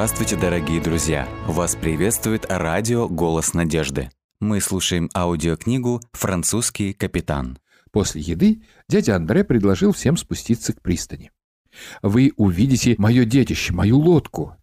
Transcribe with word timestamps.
Здравствуйте, 0.00 0.36
дорогие 0.36 0.80
друзья! 0.80 1.28
Вас 1.46 1.76
приветствует 1.76 2.46
радио 2.48 3.06
«Голос 3.06 3.52
надежды». 3.52 4.08
Мы 4.40 4.62
слушаем 4.62 5.10
аудиокнигу 5.14 6.00
«Французский 6.12 6.94
капитан». 6.94 7.58
После 7.92 8.22
еды 8.22 8.62
дядя 8.88 9.16
Андре 9.16 9.44
предложил 9.44 9.92
всем 9.92 10.16
спуститься 10.16 10.72
к 10.72 10.80
пристани. 10.80 11.32
«Вы 12.00 12.32
увидите 12.38 12.94
мое 12.96 13.26
детище, 13.26 13.74
мою 13.74 13.98
лодку». 13.98 14.56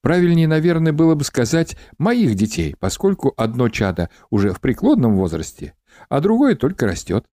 Правильнее, 0.00 0.46
наверное, 0.46 0.92
было 0.92 1.16
бы 1.16 1.24
сказать 1.24 1.76
«моих 1.98 2.36
детей», 2.36 2.76
поскольку 2.78 3.34
одно 3.36 3.68
чадо 3.70 4.10
уже 4.30 4.52
в 4.52 4.60
преклонном 4.60 5.16
возрасте, 5.16 5.74
а 6.08 6.20
другое 6.20 6.54
только 6.54 6.86
растет. 6.86 7.26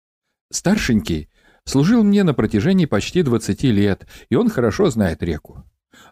Старшенький 0.53 1.29
служил 1.65 2.05
мне 2.05 2.23
на 2.23 2.35
протяжении 2.35 2.87
почти 2.87 3.25
20 3.25 3.65
лет, 3.65 4.07
и 4.29 4.37
он 4.37 4.49
хорошо 4.49 4.91
знает 4.91 5.25
реку 5.25 5.65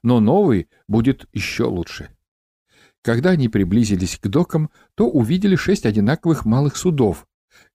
но 0.03 0.21
новый 0.21 0.69
будет 0.89 1.27
еще 1.33 1.65
лучше. 1.65 2.11
Когда 3.03 3.31
они 3.31 3.49
приблизились 3.49 4.19
к 4.19 4.29
докам, 4.29 4.71
то 4.95 5.09
увидели 5.09 5.57
шесть 5.57 5.87
одинаковых 5.87 6.45
малых 6.45 6.77
судов. 6.77 7.27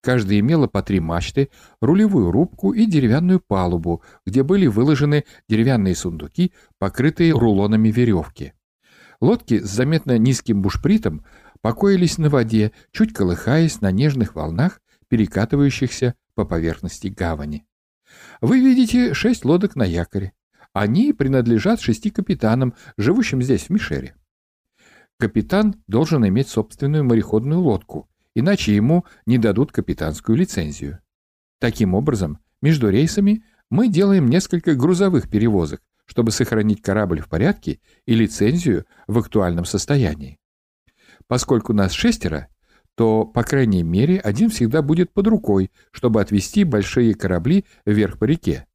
Каждая 0.01 0.39
имела 0.39 0.67
по 0.67 0.83
три 0.83 0.99
мачты, 0.99 1.49
рулевую 1.81 2.31
рубку 2.31 2.73
и 2.73 2.85
деревянную 2.85 3.39
палубу, 3.39 4.03
где 4.25 4.43
были 4.43 4.67
выложены 4.67 5.25
деревянные 5.49 5.95
сундуки, 5.95 6.53
покрытые 6.77 7.33
рулонами 7.33 7.89
веревки. 7.89 8.53
Лодки 9.19 9.59
с 9.59 9.69
заметно 9.69 10.17
низким 10.17 10.61
бушпритом 10.61 11.25
покоились 11.61 12.17
на 12.17 12.29
воде, 12.29 12.71
чуть 12.91 13.13
колыхаясь 13.13 13.81
на 13.81 13.91
нежных 13.91 14.35
волнах, 14.35 14.81
перекатывающихся 15.07 16.15
по 16.35 16.45
поверхности 16.45 17.07
гавани. 17.07 17.65
Вы 18.41 18.59
видите 18.59 19.13
шесть 19.13 19.45
лодок 19.45 19.75
на 19.75 19.83
якоре. 19.83 20.33
Они 20.75 21.13
принадлежат 21.13 21.79
шести 21.79 22.09
капитанам, 22.09 22.73
живущим 22.97 23.41
здесь, 23.41 23.63
в 23.63 23.69
Мишере. 23.69 24.13
Капитан 25.17 25.81
должен 25.87 26.27
иметь 26.27 26.49
собственную 26.49 27.05
мореходную 27.05 27.61
лодку, 27.61 28.09
иначе 28.35 28.75
ему 28.75 29.05
не 29.25 29.37
дадут 29.37 29.71
капитанскую 29.71 30.37
лицензию. 30.37 30.99
Таким 31.59 31.93
образом, 31.93 32.39
между 32.61 32.89
рейсами 32.89 33.45
мы 33.69 33.87
делаем 33.87 34.27
несколько 34.27 34.75
грузовых 34.75 35.29
перевозок, 35.29 35.81
чтобы 36.05 36.31
сохранить 36.31 36.81
корабль 36.81 37.21
в 37.21 37.29
порядке 37.29 37.79
и 38.05 38.13
лицензию 38.13 38.85
в 39.07 39.17
актуальном 39.17 39.63
состоянии. 39.63 40.39
Поскольку 41.27 41.71
нас 41.71 41.93
шестеро, 41.93 42.49
то, 42.95 43.23
по 43.23 43.43
крайней 43.43 43.83
мере, 43.83 44.19
один 44.19 44.49
всегда 44.49 44.81
будет 44.81 45.13
под 45.13 45.27
рукой, 45.27 45.71
чтобы 45.91 46.19
отвезти 46.19 46.65
большие 46.65 47.13
корабли 47.13 47.63
вверх 47.85 48.19
по 48.19 48.25
реке. 48.25 48.67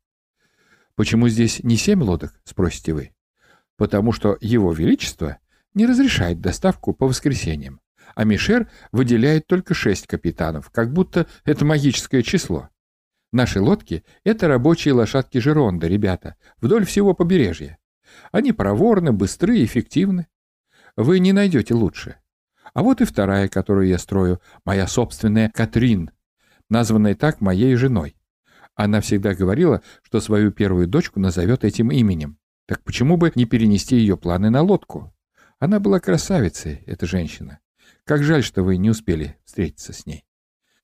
Почему 1.01 1.31
здесь 1.31 1.65
не 1.65 1.77
семь 1.77 2.03
лодок, 2.03 2.39
спросите 2.45 2.93
вы? 2.93 3.15
Потому 3.79 4.13
что 4.13 4.37
Его 4.43 4.71
Величество 4.75 5.39
не 5.73 5.87
разрешает 5.87 6.43
доставку 6.43 6.93
по 6.93 7.07
воскресеньям, 7.07 7.81
а 8.15 8.25
Мишер 8.25 8.69
выделяет 8.93 9.47
только 9.47 9.73
шесть 9.73 10.07
капитанов, 10.07 10.69
как 10.69 10.93
будто 10.93 11.27
это 11.47 11.65
магическое 11.65 12.23
число. 12.23 12.69
Наши 13.33 13.63
лодки— 13.63 14.05
это 14.25 14.47
рабочие 14.47 14.93
лошадки 14.93 15.39
Жеронда, 15.39 15.87
ребята, 15.87 16.37
вдоль 16.59 16.85
всего 16.85 17.15
побережья. 17.15 17.79
Они 18.31 18.53
проворны, 18.53 19.11
быстры 19.11 19.65
эффективны. 19.65 20.27
Вы 20.97 21.19
не 21.21 21.33
найдете 21.33 21.73
лучше. 21.73 22.17
А 22.75 22.83
вот 22.83 23.01
и 23.01 23.07
вторая, 23.07 23.49
которую 23.49 23.89
я 23.89 23.97
строю, 23.97 24.39
моя 24.67 24.87
собственная 24.87 25.49
Катрин, 25.49 26.11
названная 26.69 27.15
так 27.15 27.41
моей 27.41 27.75
женой. 27.77 28.20
Она 28.83 29.03
всегда 29.03 29.35
говорила, 29.35 29.83
что 30.03 30.23
свою 30.23 30.53
первую 30.53 30.87
дочку 30.89 31.21
назовет 31.21 31.65
этим 31.65 31.91
именем. 31.91 32.39
Так 32.67 32.83
почему 32.83 33.19
бы 33.19 33.31
не 33.35 33.45
перенести 33.45 33.97
ее 33.97 34.17
планы 34.17 34.49
на 34.49 34.63
лодку? 34.63 35.15
Она 35.59 35.81
была 35.81 36.01
красавицей, 36.01 36.83
эта 36.87 37.05
женщина. 37.05 37.59
Как 38.05 38.23
жаль, 38.23 38.43
что 38.43 38.63
вы 38.63 38.79
не 38.79 38.89
успели 38.89 39.37
встретиться 39.45 39.93
с 39.93 40.07
ней. 40.07 40.25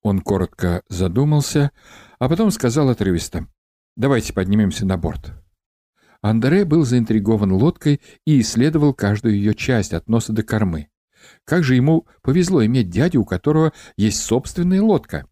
Он 0.03 0.20
коротко 0.20 0.82
задумался, 0.91 1.70
а 2.19 2.28
потом 2.28 2.50
сказал 2.50 2.91
отрывисто. 2.91 3.47
«Давайте 3.97 4.34
поднимемся 4.34 4.84
на 4.84 4.99
борт». 4.99 5.32
Андре 6.20 6.66
был 6.66 6.84
заинтригован 6.84 7.53
лодкой 7.53 8.03
и 8.26 8.43
исследовал 8.43 8.93
каждую 8.93 9.37
ее 9.37 9.54
часть 9.54 9.94
от 9.94 10.06
носа 10.06 10.34
до 10.34 10.43
кормы. 10.43 10.91
Как 11.47 11.65
же 11.65 11.75
ему 11.75 12.06
повезло 12.20 12.62
иметь 12.66 12.91
дядю, 12.91 13.22
у 13.22 13.25
которого 13.25 13.72
есть 13.97 14.20
собственная 14.20 14.82
лодка. 14.82 15.26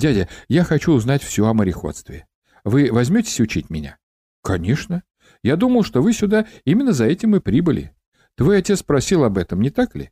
«Дядя, 0.00 0.28
я 0.48 0.64
хочу 0.64 0.94
узнать 0.94 1.22
все 1.22 1.46
о 1.46 1.52
мореходстве. 1.52 2.26
Вы 2.64 2.90
возьметесь 2.90 3.38
учить 3.38 3.68
меня?» 3.68 3.98
«Конечно. 4.42 5.02
Я 5.42 5.56
думал, 5.56 5.82
что 5.82 6.00
вы 6.00 6.14
сюда 6.14 6.46
именно 6.64 6.92
за 6.92 7.04
этим 7.04 7.36
и 7.36 7.40
прибыли. 7.40 7.94
Твой 8.34 8.60
отец 8.60 8.80
спросил 8.80 9.24
об 9.24 9.36
этом, 9.36 9.60
не 9.60 9.68
так 9.68 9.94
ли? 9.94 10.10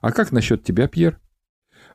А 0.00 0.10
как 0.10 0.32
насчет 0.32 0.64
тебя, 0.64 0.88
Пьер?» 0.88 1.20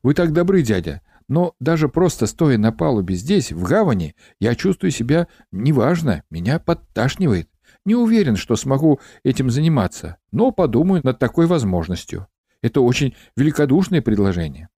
«Вы 0.04 0.14
так 0.14 0.34
добры, 0.34 0.62
дядя, 0.62 1.02
но 1.28 1.56
даже 1.60 1.90
просто 1.90 2.28
стоя 2.28 2.60
на 2.60 2.72
палубе 2.72 3.16
здесь, 3.16 3.52
в 3.52 3.64
гавани, 3.64 4.16
я 4.40 4.54
чувствую 4.54 4.92
себя 4.92 5.28
неважно, 5.52 6.24
меня 6.30 6.60
подташнивает. 6.60 7.50
Не 7.86 7.96
уверен, 7.96 8.36
что 8.36 8.56
смогу 8.56 9.00
этим 9.24 9.50
заниматься, 9.50 10.18
но 10.32 10.52
подумаю 10.52 11.02
над 11.04 11.18
такой 11.18 11.48
возможностью. 11.48 12.28
Это 12.62 12.82
очень 12.82 13.16
великодушное 13.36 14.04
предложение. 14.04 14.70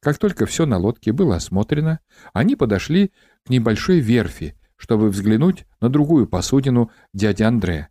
Как 0.00 0.18
только 0.18 0.46
все 0.46 0.66
на 0.66 0.78
лодке 0.78 1.12
было 1.12 1.36
осмотрено, 1.36 2.00
они 2.32 2.56
подошли 2.56 3.12
к 3.44 3.50
небольшой 3.50 4.00
верфи, 4.00 4.54
чтобы 4.76 5.08
взглянуть 5.08 5.66
на 5.80 5.88
другую 5.88 6.26
посудину 6.26 6.90
дяди 7.12 7.42
Андре. 7.42 7.88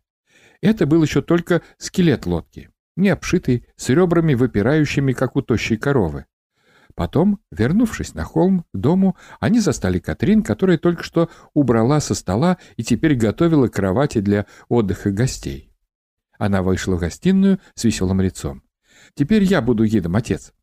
Это 0.62 0.85
был 0.85 1.03
еще 1.03 1.22
только 1.22 1.62
скелет 1.78 2.25
лодки, 2.25 2.69
не 2.95 3.09
обшитый, 3.09 3.68
с 3.75 3.90
ребрами 3.90 4.34
выпирающими, 4.34 5.13
как 5.13 5.35
у 5.35 5.41
тощей 5.41 5.78
коровы. 5.78 6.25
Потом, 6.95 7.40
вернувшись 7.51 8.16
на 8.16 8.24
холм 8.24 8.66
к 8.74 8.78
дому, 8.78 9.16
они 9.39 9.59
застали 9.59 10.00
Катрин, 10.00 10.41
которая 10.41 10.79
только 10.79 11.03
что 11.03 11.29
убрала 11.53 12.00
со 12.00 12.16
стола 12.16 12.57
и 12.75 12.84
теперь 12.84 13.16
готовила 13.16 13.68
кровати 13.68 14.19
для 14.19 14.47
отдыха 14.68 15.12
гостей. 15.12 15.72
Она 16.39 16.63
вышла 16.63 16.95
в 16.95 17.00
гостиную 17.00 17.59
с 17.75 17.84
веселым 17.84 18.22
лицом. 18.22 18.63
«Теперь 19.13 19.44
я 19.44 19.62
буду 19.62 19.85
гидом, 19.85 20.16
отец. 20.16 20.53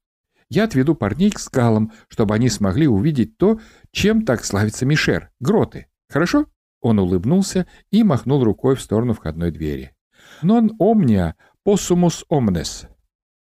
Я 0.54 0.64
отведу 0.64 0.94
парней 0.94 1.32
к 1.32 1.40
скалам, 1.40 1.90
чтобы 2.06 2.36
они 2.36 2.48
смогли 2.48 2.86
увидеть 2.86 3.38
то, 3.38 3.58
чем 3.90 4.24
так 4.24 4.44
славится 4.44 4.86
Мишер— 4.86 5.32
гроты. 5.40 5.88
Хорошо?» 6.08 6.46
Он 6.80 7.00
улыбнулся 7.00 7.66
и 7.90 8.04
махнул 8.04 8.44
рукой 8.44 8.76
в 8.76 8.80
сторону 8.80 9.14
входной 9.14 9.50
двери. 9.50 9.96
«Non 10.44 10.70
omnia 10.80 11.34
possumus 11.66 12.22
omnes». 12.30 12.86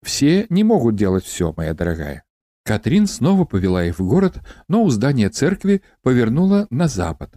«Все 0.04 0.46
не 0.50 0.62
могут 0.62 0.94
делать 0.94 1.24
все, 1.24 1.52
моя 1.56 1.74
дорогая». 1.74 2.22
Катрин 2.64 3.08
снова 3.08 3.44
повела 3.44 3.84
их 3.84 3.98
в 3.98 4.06
город, 4.06 4.38
но 4.68 4.84
у 4.84 4.90
здания 4.90 5.30
церкви 5.30 5.82
повернула 6.02 6.68
на 6.70 6.86
запад. 6.86 7.34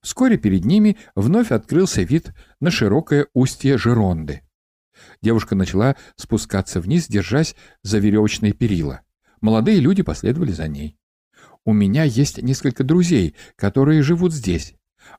Вскоре 0.00 0.36
перед 0.36 0.64
ними 0.64 0.96
вновь 1.14 1.52
открылся 1.52 2.02
вид 2.02 2.34
на 2.58 2.72
широкое 2.72 3.28
устье 3.34 3.78
Жеронды. 3.78 4.42
Девушка 5.20 5.54
начала 5.54 5.94
спускаться 6.16 6.80
вниз, 6.80 7.06
держась 7.06 7.54
за 7.84 7.98
веревочные 7.98 8.52
перила. 8.52 9.02
Молодые 9.42 9.80
люди 9.80 10.02
последовали 10.02 10.52
за 10.52 10.68
ней. 10.68 10.96
«У 11.64 11.72
меня 11.72 12.04
есть 12.04 12.40
несколько 12.40 12.84
друзей, 12.84 13.34
которые 13.56 14.02
живут 14.02 14.32
здесь. 14.32 14.74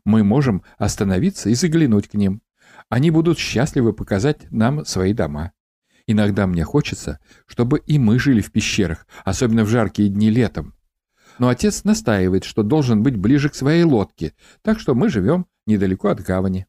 Мы 0.06 0.23
можем 0.23 0.63
остановиться 0.78 1.50
и 1.50 1.56
заглянуть 1.56 2.07
к 2.07 2.13
ним. 2.16 2.41
Они 2.89 3.12
будут 3.12 3.38
счастливы 3.38 3.94
показать 3.94 4.50
нам 4.50 4.85
свои 4.85 5.13
дома. 5.13 5.51
Иногда 6.07 6.47
мне 6.47 6.63
хочется, 6.63 7.19
чтобы 7.45 7.79
и 7.79 8.00
мы 8.00 8.17
жили 8.17 8.41
в 8.41 8.51
пещерах, 8.51 9.07
особенно 9.25 9.66
в 9.66 9.69
жаркие 9.69 10.09
дни 10.09 10.29
летом. 10.29 10.73
Но 11.38 11.50
отец 11.50 11.83
настаивает, 11.83 12.45
что 12.45 12.63
должен 12.63 13.03
быть 13.03 13.18
ближе 13.18 13.50
к 13.50 13.56
своей 13.56 13.83
лодке, 13.83 14.33
так 14.62 14.80
что 14.80 14.95
мы 14.95 15.09
живем 15.09 15.48
недалеко 15.65 16.09
от 16.09 16.21
гавани. 16.21 16.68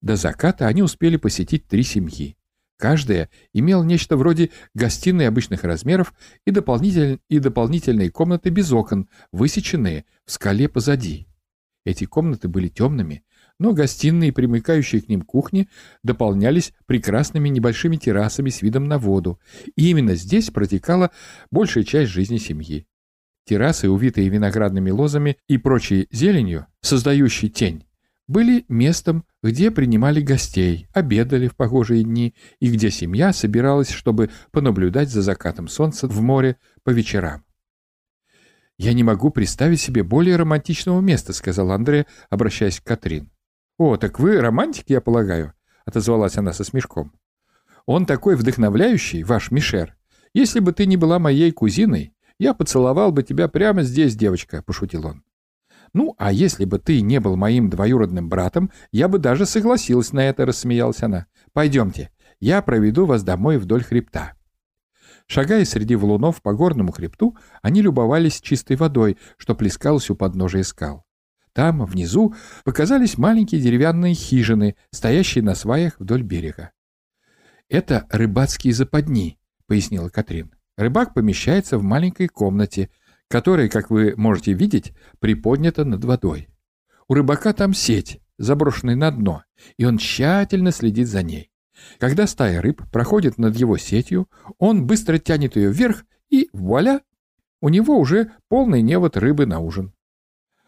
До 0.00 0.16
заката 0.16 0.66
они 0.66 0.82
успели 0.82 1.16
посетить 1.16 1.68
три 1.68 1.84
семьи. 1.84 2.36
Каждая 2.78 3.30
имела 3.52 3.84
нечто 3.84 4.16
вроде 4.16 4.50
гостиной 4.74 5.28
обычных 5.28 5.64
размеров 5.64 6.14
и, 6.46 6.50
дополнитель... 6.50 7.20
и 7.28 7.38
дополнительные 7.38 8.10
комнаты 8.10 8.50
без 8.50 8.72
окон, 8.72 9.08
высеченные 9.30 10.04
в 10.24 10.32
скале 10.32 10.68
позади. 10.68 11.28
Эти 11.84 12.04
комнаты 12.04 12.48
были 12.48 12.68
темными, 12.68 13.24
но 13.58 13.72
гостиные, 13.72 14.32
примыкающие 14.32 15.02
к 15.02 15.08
ним 15.08 15.22
кухни, 15.22 15.68
дополнялись 16.02 16.72
прекрасными 16.86 17.48
небольшими 17.48 17.96
террасами 17.96 18.50
с 18.50 18.62
видом 18.62 18.86
на 18.88 18.98
воду, 18.98 19.40
и 19.76 19.90
именно 19.90 20.14
здесь 20.14 20.50
протекала 20.50 21.10
большая 21.50 21.84
часть 21.84 22.10
жизни 22.10 22.38
семьи. 22.38 22.86
Террасы, 23.44 23.88
увитые 23.88 24.28
виноградными 24.28 24.90
лозами 24.90 25.36
и 25.48 25.58
прочей 25.58 26.08
зеленью, 26.12 26.66
создающей 26.80 27.48
тень, 27.48 27.84
были 28.32 28.64
местом, 28.68 29.24
где 29.42 29.70
принимали 29.70 30.20
гостей, 30.20 30.88
обедали 30.92 31.46
в 31.46 31.54
погожие 31.54 32.02
дни 32.02 32.34
и 32.58 32.70
где 32.70 32.90
семья 32.90 33.32
собиралась, 33.32 33.90
чтобы 33.90 34.30
понаблюдать 34.50 35.10
за 35.10 35.22
закатом 35.22 35.68
солнца 35.68 36.08
в 36.08 36.20
море 36.20 36.56
по 36.82 36.90
вечерам. 36.90 37.44
«Я 38.78 38.94
не 38.94 39.04
могу 39.04 39.30
представить 39.30 39.80
себе 39.80 40.02
более 40.02 40.36
романтичного 40.36 41.00
места»,— 41.00 41.32
сказал 41.34 41.70
Андре, 41.70 42.06
обращаясь 42.30 42.80
к 42.80 42.84
Катрин. 42.84 43.30
«О, 43.78 43.96
так 43.96 44.18
вы 44.18 44.40
романтик, 44.40 44.86
я 44.88 45.00
полагаю?»— 45.00 45.52
отозвалась 45.84 46.36
она 46.36 46.52
со 46.52 46.64
смешком. 46.64 47.12
Он 47.86 48.06
такой 48.06 48.36
вдохновляющий, 48.36 49.22
ваш 49.22 49.50
Мишер. 49.50 49.96
Если 50.34 50.60
бы 50.60 50.72
ты 50.72 50.86
не 50.86 50.96
была 50.96 51.18
моей 51.18 51.50
кузиной, 51.52 52.14
я 52.38 52.54
поцеловал 52.54 53.12
бы 53.12 53.22
тебя 53.22 53.48
прямо 53.48 53.82
здесь, 53.82 54.16
девочка»,— 54.16 54.62
пошутил 54.66 55.06
он. 55.06 55.24
«Ну, 55.94 56.14
а 56.18 56.32
если 56.32 56.64
бы 56.64 56.78
ты 56.78 57.00
не 57.02 57.20
был 57.20 57.36
моим 57.36 57.68
двоюродным 57.68 58.28
братом, 58.28 58.70
я 58.92 59.08
бы 59.08 59.18
даже 59.18 59.46
согласилась 59.46 60.12
на 60.12 60.20
это»,— 60.20 60.46
рассмеялась 60.46 61.02
она. 61.02 61.26
«Пойдемте, 61.52 62.10
я 62.40 62.62
проведу 62.62 63.04
вас 63.04 63.22
домой 63.22 63.58
вдоль 63.58 63.84
хребта». 63.84 64.34
Шагая 65.26 65.64
среди 65.64 65.94
валунов 65.96 66.42
по 66.42 66.52
горному 66.54 66.92
хребту, 66.92 67.36
они 67.62 67.82
любовались 67.82 68.40
чистой 68.40 68.76
водой, 68.76 69.18
что 69.36 69.54
плескалось 69.54 70.10
у 70.10 70.16
подножия 70.16 70.62
скал. 70.62 71.04
Там, 71.52 71.84
внизу, 71.84 72.34
показались 72.64 73.18
маленькие 73.18 73.60
деревянные 73.60 74.14
хижины, 74.14 74.76
стоящие 74.90 75.44
на 75.44 75.54
сваях 75.54 75.98
вдоль 75.98 76.22
берега. 76.22 76.70
«Это 77.68 78.06
рыбацкие 78.10 78.72
западни»,— 78.72 79.38
пояснила 79.66 80.08
Катрин. 80.08 80.54
«Рыбак 80.76 81.14
помещается 81.14 81.78
в 81.78 81.82
маленькой 81.82 82.28
комнате, 82.28 82.90
которая, 83.32 83.70
как 83.70 83.88
вы 83.88 84.12
можете 84.18 84.52
видеть, 84.52 84.92
приподнята 85.18 85.86
над 85.86 86.04
водой. 86.04 86.48
У 87.08 87.14
рыбака 87.14 87.54
там 87.54 87.72
сеть, 87.72 88.20
заброшенная 88.36 88.94
на 88.94 89.10
дно, 89.10 89.44
и 89.78 89.86
он 89.86 89.96
тщательно 89.96 90.70
следит 90.70 91.08
за 91.08 91.22
ней. 91.22 91.50
Когда 91.98 92.26
стая 92.26 92.60
рыб 92.60 92.82
проходит 92.92 93.38
над 93.38 93.56
его 93.56 93.78
сетью, 93.78 94.28
он 94.58 94.86
быстро 94.86 95.16
тянет 95.16 95.56
ее 95.56 95.72
вверх, 95.72 96.04
и 96.28 96.50
вуаля! 96.52 97.00
У 97.62 97.70
него 97.70 97.98
уже 97.98 98.32
полный 98.48 98.82
невод 98.82 99.16
рыбы 99.16 99.46
на 99.46 99.60
ужин. 99.60 99.94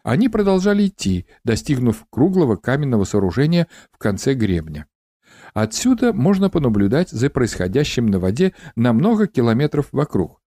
Они 0.01 0.27
продолжали 0.27 0.87
идти, 0.87 1.27
достигнув 1.43 2.07
круглого 2.09 2.55
каменного 2.55 3.03
сооружения 3.03 3.67
в 3.91 3.99
конце 3.99 4.33
гребня. 4.33 4.87
Отсюда 5.53 6.13
можно 6.13 6.49
понаблюдать 6.49 7.11
за 7.11 7.29
происходящим 7.29 8.07
на 8.07 8.17
воде 8.17 8.55
на 8.75 8.91
много 8.91 9.27
километров 9.27 9.89
вокруг. 9.91 10.41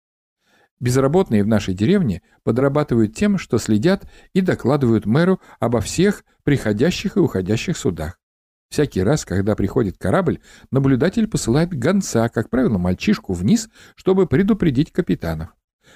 Безработные 0.78 1.43
в 1.43 1.46
нашей 1.46 1.75
деревне 1.75 2.23
подрабатывают 2.43 3.14
тем, 3.14 3.38
что 3.38 3.58
следят 3.58 4.06
и 4.34 4.43
докладывают 4.43 5.06
мэру 5.06 5.40
обо 5.58 5.81
всех 5.81 6.25
приходящих 6.44 7.17
и 7.17 7.20
уходящих 7.20 7.76
судах. 7.76 8.19
Всякий 8.69 9.02
раз, 9.02 9.25
когда 9.25 9.55
приходит 9.55 9.96
корабль, 9.96 10.40
наблюдатель 10.70 11.28
посылает 11.28 11.70
гонца, 11.70 12.28
как 12.28 12.50
правило, 12.50 12.78
мальчишку 12.78 13.32
вниз, 13.32 13.69
чтобы 13.94 14.26
предупредить 14.26 14.93
капитанов. 14.93 15.50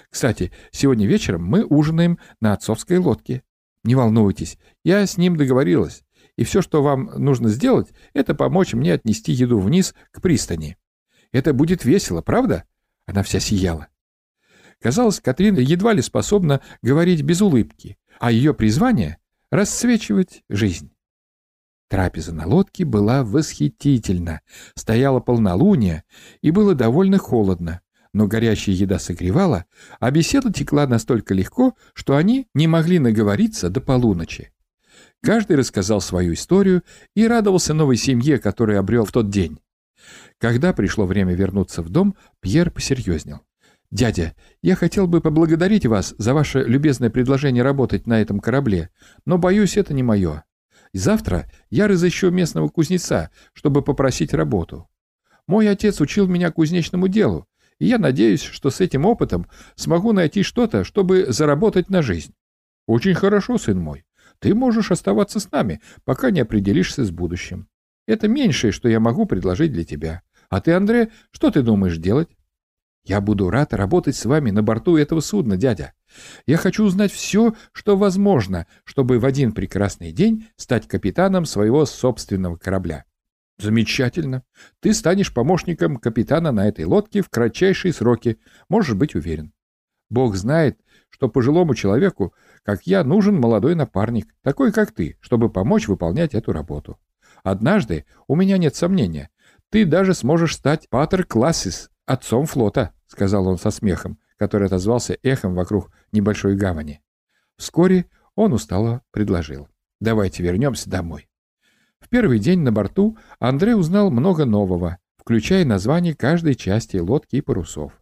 Кстати, 0.09 0.53
сегодня 0.71 1.06
вечером 1.06 1.44
мы 1.44 1.65
ужинаем 1.65 2.19
на 2.41 2.53
отцовской 2.53 2.99
лодке. 2.99 3.43
Не 3.85 3.94
волнуйтесь, 3.94 4.59
я 4.85 5.05
с 5.05 5.17
ним 5.17 5.37
договорилась, 5.37 6.05
и 6.37 6.44
все, 6.44 6.62
что 6.62 6.83
вам 6.83 7.11
нужно 7.17 7.49
сделать, 7.49 7.93
это 8.15 8.35
помочь 8.35 8.73
мне 8.73 8.94
отнести 8.94 9.33
еду 9.33 9.59
вниз 9.59 9.94
к 10.11 10.21
пристани. 10.21 10.76
Это 11.33 11.53
будет 11.53 11.85
весело, 11.85 12.23
правда? 12.23 12.65
Она 13.06 13.23
вся 13.23 13.41
сияла. 13.41 13.88
Казалось, 14.81 15.21
Катрина 15.21 15.59
едва 15.59 15.93
ли 15.93 16.03
способна 16.03 16.61
говорить 16.82 17.23
без 17.23 17.43
улыбки, 17.43 17.99
а 18.19 18.32
ее 18.32 18.55
призвание— 18.55 19.19
расцвечивать 19.50 20.43
жизнь. 20.49 20.91
Трапеза 21.88 22.32
на 22.32 22.47
лодке 22.47 22.85
была 22.85 23.25
восхитительна, 23.25 24.41
стояла 24.75 25.21
полнолуние 25.21 26.05
и 26.41 26.50
было 26.50 26.75
довольно 26.75 27.19
холодно, 27.19 27.81
но 28.12 28.27
горячая 28.27 28.75
еда 28.75 28.99
согревала, 28.99 29.67
а 29.99 30.11
беседа 30.11 30.53
текла 30.53 30.87
настолько 30.87 31.35
легко, 31.35 31.75
что 31.93 32.17
они 32.17 32.47
не 32.55 32.67
могли 32.67 32.99
наговориться 32.99 33.71
до 33.71 33.81
полуночи. 33.81 34.53
Каждый 35.21 35.56
рассказал 35.56 36.00
свою 36.00 36.33
историю 36.33 36.83
и 37.15 37.26
радовался 37.26 37.75
новой 37.75 37.97
семье, 37.97 38.38
которую 38.38 38.79
обрел 38.79 39.05
в 39.05 39.12
тот 39.12 39.29
день. 39.29 39.59
Когда 40.38 40.73
пришло 40.73 41.05
время 41.05 41.35
вернуться 41.35 41.83
в 41.83 41.91
дом, 41.91 42.15
Пьер 42.41 42.71
посерьезнел. 42.71 43.41
«Дядя, 43.91 44.37
я 44.63 44.77
хотел 44.77 45.09
бы 45.09 45.21
поблагодарить 45.21 45.85
вас 45.85 46.15
за 46.17 46.33
ваше 46.33 46.63
любезное 46.63 47.11
предложение 47.11 47.65
работать 47.65 48.07
на 48.07 48.21
этом 48.21 48.39
корабле, 48.39 48.91
но, 49.27 49.37
боюсь, 49.37 49.77
это 49.77 49.95
не 49.95 50.05
мое. 50.05 50.45
Завтра 50.93 51.51
я 51.71 51.89
разыщу 51.89 52.31
местного 52.31 52.69
кузнеца, 52.69 53.31
чтобы 53.53 53.83
попросить 53.83 54.33
работу. 54.33 54.89
Мой 55.47 55.69
отец 55.69 56.01
учил 56.01 56.29
меня 56.29 56.53
кузнечному 56.53 57.09
делу, 57.09 57.49
и 57.81 57.87
я 57.87 57.99
надеюсь, 57.99 58.43
что 58.43 58.71
с 58.71 58.81
этим 58.81 59.07
опытом 59.07 59.47
смогу 59.75 60.13
найти 60.13 60.45
что-то, 60.45 60.85
чтобы 60.85 61.27
заработать 61.33 61.91
на 61.91 62.03
жизнь. 62.03 62.35
Очень 62.87 63.15
хорошо, 63.15 63.59
сын 63.59 63.79
мой. 63.79 64.05
Ты 64.39 64.55
можешь 64.55 64.91
оставаться 64.91 65.41
с 65.41 65.51
нами, 65.51 65.81
пока 66.05 66.31
не 66.31 66.41
определишься 66.41 67.05
с 67.05 67.11
будущим. 67.11 67.69
Это 68.07 68.29
меньшее, 68.29 68.73
что 68.73 68.89
я 68.89 69.01
могу 69.01 69.27
предложить 69.27 69.73
для 69.73 69.85
тебя. 69.85 70.23
А 70.49 70.61
ты, 70.61 70.73
Андре, 70.73 71.11
что 71.31 71.51
ты 71.51 71.63
думаешь 71.63 71.99
делать? 71.99 72.29
Я 73.11 73.21
буду 73.21 73.51
рад 73.51 73.75
работать 73.75 74.15
с 74.15 74.25
вами 74.25 74.53
на 74.53 74.62
борту 74.62 74.97
этого 74.97 75.19
судна, 75.19 75.57
дядя. 75.57 75.95
Я 76.47 76.57
хочу 76.59 76.85
узнать 76.85 77.11
все, 77.11 77.55
что 77.73 77.97
возможно, 77.97 78.69
чтобы 78.85 79.19
в 79.19 79.25
один 79.25 79.51
прекрасный 79.51 80.12
день 80.12 80.47
стать 80.55 80.87
капитаном 80.87 81.45
своего 81.45 81.87
собственного 81.87 82.57
корабля. 82.57 83.05
Замечательно. 83.59 84.45
Ты 84.79 84.95
станешь 84.95 85.35
помощником 85.35 85.97
капитана 85.97 86.53
на 86.53 86.69
этой 86.69 86.85
лодке 86.85 87.21
в 87.21 87.31
кратчайшие 87.31 87.93
сроки, 87.93 88.39
можешь 88.69 88.95
быть 88.95 89.17
уверен. 89.17 89.53
Бог 90.09 90.37
знает, 90.37 90.79
что 91.09 91.29
пожилому 91.29 91.75
человеку, 91.75 92.33
как 92.62 92.87
я, 92.87 93.03
нужен 93.03 93.41
молодой 93.41 93.75
напарник, 93.75 94.33
такой 94.45 94.71
как 94.71 94.93
ты, 94.93 95.19
чтобы 95.21 95.51
помочь 95.51 95.89
выполнять 95.89 96.35
эту 96.35 96.53
работу. 96.53 97.01
Однажды, 97.43 98.05
у 98.29 98.37
меня 98.37 98.57
нет 98.57 98.77
сомнения, 98.77 99.31
ты 99.69 99.85
даже 99.85 100.15
сможешь 100.15 100.55
стать 100.55 100.89
патер 100.89 101.25
классис, 101.25 101.90
отцом 102.11 102.47
флота, 102.47 102.93
сказал 103.07 103.47
он 103.47 103.57
со 103.57 103.71
смехом, 103.71 104.19
который 104.37 104.67
отозвался 104.67 105.17
эхом 105.23 105.55
вокруг 105.55 105.93
небольшой 106.11 106.57
гавани. 106.57 107.01
Вскоре 107.57 108.07
он 108.35 108.53
устало 108.53 109.03
предложил. 109.12 109.69
«Давайте 110.01 110.43
вернемся 110.43 110.91
домой». 110.91 111.29
В 112.01 112.09
первый 112.09 112.39
день 112.39 112.61
на 112.61 112.73
борту 112.73 113.17
Андрей 113.39 113.75
узнал 113.75 114.11
много 114.11 114.45
нового, 114.45 114.99
включая 115.19 115.65
название 115.65 116.15
каждой 116.15 116.55
части 116.55 116.97
лодки 116.97 117.37
и 117.37 117.41
парусов. 117.43 117.93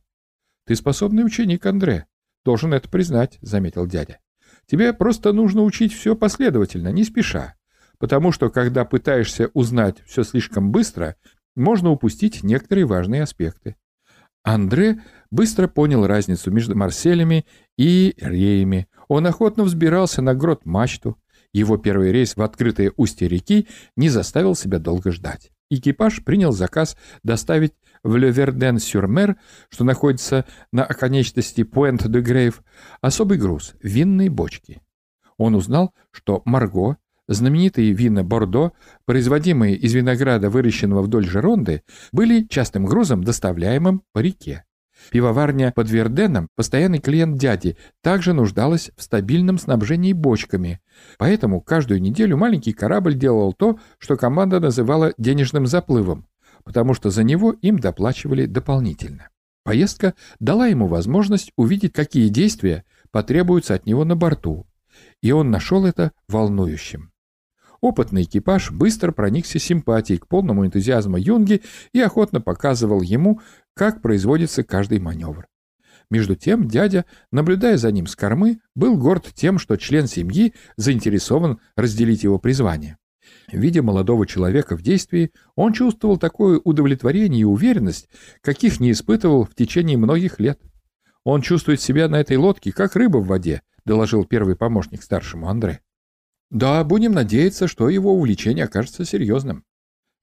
«Ты 0.64 0.76
способный 0.76 1.24
ученик, 1.24 1.66
Андре. 1.66 2.06
Должен 2.44 2.72
это 2.72 2.88
признать»,— 2.88 3.38
заметил 3.42 3.86
дядя. 3.86 4.20
«Тебе 4.66 4.94
просто 4.94 5.32
нужно 5.32 5.64
учить 5.64 5.92
все 5.92 6.14
последовательно, 6.14 6.88
не 6.92 7.04
спеша, 7.04 7.56
потому 7.98 8.32
что, 8.32 8.48
когда 8.48 8.84
пытаешься 8.84 9.50
узнать 9.54 10.02
все 10.06 10.22
слишком 10.22 10.70
быстро, 10.70 11.16
можно 11.56 11.90
упустить 11.90 12.44
некоторые 12.44 12.86
важные 12.86 13.22
аспекты. 13.22 13.76
Андре 14.42 15.02
быстро 15.30 15.68
понял 15.68 16.06
разницу 16.06 16.50
между 16.50 16.76
Марселями 16.76 17.46
и 17.76 18.14
Реями. 18.18 18.88
Он 19.08 19.26
охотно 19.26 19.64
взбирался 19.64 20.22
на 20.22 20.34
грот 20.34 20.64
мачту. 20.64 21.18
Его 21.52 21.76
первый 21.78 22.12
рейс 22.12 22.36
в 22.36 22.42
открытое 22.42 22.92
устье 22.96 23.28
реки 23.28 23.68
не 23.96 24.08
заставил 24.08 24.54
себя 24.54 24.78
долго 24.78 25.12
ждать. 25.12 25.50
Экипаж 25.70 26.24
принял 26.24 26.52
заказ 26.52 26.96
доставить 27.22 27.74
в 28.02 28.16
Леверден-сюр-Мер, 28.16 29.36
что 29.68 29.84
находится 29.84 30.46
на 30.72 30.84
оконечности 30.84 31.62
Пуэнт-де-Грейв, 31.62 32.62
особый 33.00 33.38
груз— 33.38 33.74
винные 33.82 34.30
бочки. 34.30 34.80
Он 35.36 35.54
узнал, 35.54 35.94
что 36.10 36.42
Марго, 36.44 36.96
Знаменитые 37.28 37.92
вина 37.92 38.24
Бордо, 38.24 38.72
производимые 39.04 39.76
из 39.76 39.92
винограда, 39.92 40.48
выращенного 40.48 41.02
вдоль 41.02 41.26
Жеронды, 41.26 41.82
были 42.10 42.44
частым 42.44 42.86
грузом, 42.86 43.22
доставляемым 43.22 44.02
по 44.12 44.20
реке. 44.20 44.64
Пивоварня 45.10 45.72
под 45.74 45.90
Верденом, 45.90 46.48
постоянный 46.56 47.00
клиент 47.00 47.38
дяди, 47.38 47.76
также 48.02 48.32
нуждалась 48.32 48.90
в 48.96 49.02
стабильном 49.02 49.58
снабжении 49.58 50.12
бочками. 50.12 50.80
Поэтому 51.18 51.60
каждую 51.60 52.00
неделю 52.00 52.36
маленький 52.38 52.72
корабль 52.72 53.14
делал 53.14 53.52
то, 53.52 53.78
что 53.98 54.16
команда 54.16 54.58
называла 54.58 55.12
денежным 55.18 55.66
заплывом, 55.66 56.26
потому 56.64 56.94
что 56.94 57.10
за 57.10 57.24
него 57.24 57.52
им 57.52 57.78
доплачивали 57.78 58.46
дополнительно. 58.46 59.28
Поездка 59.64 60.14
дала 60.40 60.66
ему 60.66 60.86
возможность 60.86 61.52
увидеть, 61.56 61.92
какие 61.92 62.28
действия 62.28 62.84
потребуются 63.10 63.74
от 63.74 63.86
него 63.86 64.04
на 64.04 64.16
борту, 64.16 64.66
и 65.22 65.30
он 65.30 65.50
нашел 65.50 65.84
это 65.84 66.12
волнующим. 66.26 67.12
Опытный 67.80 68.22
экипаж 68.22 68.72
быстро 68.72 69.12
проникся 69.12 69.58
симпатией 69.58 70.18
к 70.18 70.26
полному 70.26 70.66
энтузиазму 70.66 71.16
Юнги 71.16 71.62
и 71.92 72.00
охотно 72.00 72.40
показывал 72.40 73.02
ему, 73.02 73.40
как 73.74 74.02
производится 74.02 74.64
каждый 74.64 74.98
маневр. 74.98 75.46
Между 76.10 76.34
тем 76.34 76.66
дядя, 76.68 77.04
наблюдая 77.30 77.76
за 77.76 77.92
ним 77.92 78.06
с 78.06 78.16
кормы, 78.16 78.60
был 78.74 78.96
горд 78.96 79.30
тем, 79.34 79.58
что 79.58 79.76
член 79.76 80.06
семьи 80.06 80.54
заинтересован 80.76 81.60
разделить 81.76 82.24
его 82.24 82.38
призвание. 82.38 82.96
Видя 83.52 83.82
молодого 83.82 84.26
человека 84.26 84.76
в 84.76 84.82
действии, 84.82 85.32
он 85.54 85.74
чувствовал 85.74 86.16
такое 86.16 86.60
удовлетворение 86.64 87.42
и 87.42 87.44
уверенность, 87.44 88.08
каких 88.40 88.80
не 88.80 88.90
испытывал 88.90 89.44
в 89.44 89.54
течение 89.54 89.98
многих 89.98 90.40
лет. 90.40 90.58
«Он 91.24 91.42
чувствует 91.42 91.80
себя 91.80 92.08
на 92.08 92.16
этой 92.16 92.38
лодке, 92.38 92.72
как 92.72 92.96
рыба 92.96 93.18
в 93.18 93.26
воде»,— 93.26 93.60
доложил 93.84 94.24
первый 94.24 94.56
помощник 94.56 95.02
старшему 95.02 95.48
Андре. 95.48 95.80
Да, 96.50 96.82
будем 96.84 97.12
надеяться, 97.12 97.68
что 97.68 97.88
его 97.88 98.14
увлечение 98.14 98.64
окажется 98.64 99.04
серьезным. 99.04 99.64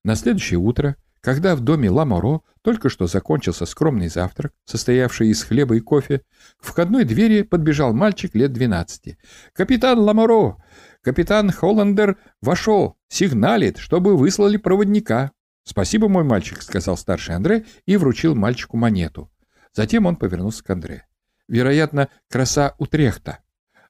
На 0.04 0.16
следующее 0.16 0.60
утро, 0.60 0.96
Когда 1.22 1.56
в 1.56 1.62
доме 1.62 1.90
Ламоро 1.90 2.42
только 2.62 2.88
что 2.88 3.08
закончился 3.08 3.66
скромный 3.66 4.10
завтрак, 4.10 4.54
состоявший 4.64 5.30
из 5.30 5.42
хлеба 5.42 5.76
и 5.76 5.80
кофе, 5.80 6.22
к 6.62 6.64
входной 6.64 7.04
двери 7.04 7.42
подбежал 7.42 7.96
мальчик 7.96 8.36
лет 8.36 8.54
12. 8.54 9.18
«Капитан 9.54 9.98
Ламоро! 9.98 10.58
Капитан 11.02 11.50
Холландер 11.50 12.18
вошел, 12.44 12.96
сигналит, 13.08 13.80
чтобы 13.80 14.16
выслали 14.16 14.58
проводника». 14.58 15.32
«Спасибо, 15.64 16.10
мой 16.10 16.24
мальчик»,— 16.24 16.62
сказал 16.62 16.96
старший 16.96 17.34
Андре 17.34 17.66
и 17.88 17.98
вручил 17.98 18.36
мальчику 18.36 18.78
монету. 18.78 19.32
Затем 19.74 20.06
он 20.06 20.18
повернулся 20.18 20.64
к 20.64 20.70
Андре. 20.70 21.08
«Вероятно, 21.48 22.10
краса 22.30 22.76
Утрехта. 22.78 23.40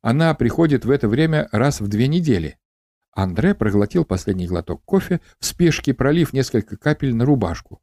Она 0.06 0.36
приходит 0.36 0.86
в 0.86 0.92
это 0.92 1.08
время 1.08 1.50
раз 1.52 1.82
в 1.82 1.88
две 1.88 2.08
недели. 2.08 2.60
Андре 3.12 3.56
проглотил 3.56 4.06
последний 4.06 4.46
глоток 4.46 4.86
кофе, 4.86 5.20
в 5.40 5.46
спешке 5.48 5.96
пролив 5.96 6.32
несколько 6.32 6.78
капель 6.78 7.16
на 7.16 7.26
рубашку. 7.26 7.82